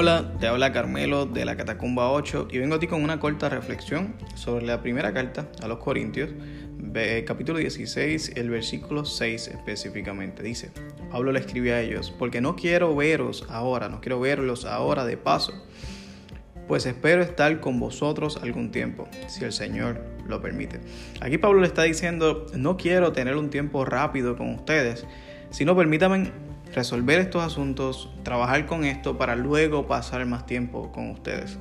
[0.00, 3.48] Hola, te habla Carmelo de la Catacumba 8 y vengo a ti con una corta
[3.48, 6.30] reflexión sobre la primera carta a los Corintios,
[7.26, 10.44] capítulo 16, el versículo 6 específicamente.
[10.44, 10.70] Dice,
[11.10, 15.16] Pablo le escribe a ellos, porque no quiero veros ahora, no quiero verlos ahora de
[15.16, 15.52] paso,
[16.68, 20.78] pues espero estar con vosotros algún tiempo, si el Señor lo permite.
[21.20, 25.04] Aquí Pablo le está diciendo, no quiero tener un tiempo rápido con ustedes,
[25.50, 26.30] sino permítanme
[26.74, 31.58] resolver estos asuntos, trabajar con esto para luego pasar más tiempo con ustedes.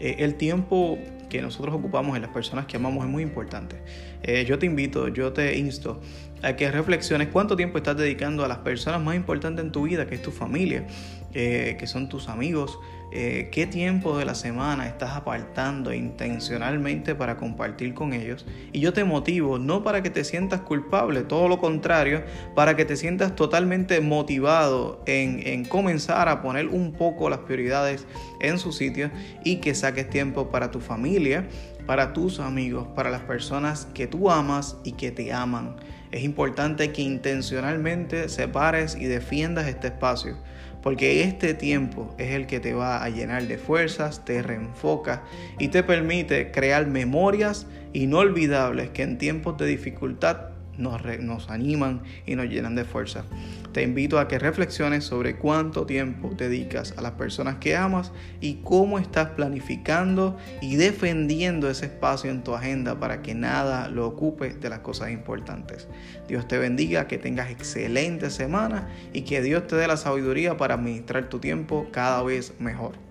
[0.00, 3.82] Eh, el tiempo que nosotros ocupamos en las personas que amamos es muy importante.
[4.22, 6.00] Eh, yo te invito, yo te insto
[6.42, 10.06] a que reflexiones cuánto tiempo estás dedicando a las personas más importantes en tu vida,
[10.06, 10.86] que es tu familia,
[11.34, 12.78] eh, que son tus amigos,
[13.10, 18.44] eh, qué tiempo de la semana estás apartando intencionalmente para compartir con ellos.
[18.72, 22.22] Y yo te motivo, no para que te sientas culpable, todo lo contrario,
[22.54, 28.06] para que te sientas totalmente motivado en, en comenzar a poner un poco las prioridades
[28.40, 29.10] en su sitio
[29.42, 31.46] y que saques tiempo para tu familia,
[31.88, 35.74] para tus amigos, para las personas que tú amas y que te aman.
[36.12, 40.36] Es importante que intencionalmente separes y defiendas este espacio,
[40.82, 45.22] porque este tiempo es el que te va a llenar de fuerzas, te reenfoca
[45.58, 52.46] y te permite crear memorias inolvidables que en tiempos de dificultad nos, animan y nos
[52.46, 53.24] llenan de fuerza.
[53.72, 58.60] Te invito a que reflexiones sobre cuánto tiempo dedicas a las personas que amas y
[58.64, 64.54] cómo estás planificando y defendiendo ese espacio en tu agenda para que nada lo ocupe
[64.54, 65.88] de las cosas importantes.
[66.28, 70.74] Dios te bendiga, que tengas excelente semana y que Dios te dé la sabiduría para
[70.74, 73.07] administrar tu tiempo cada vez mejor.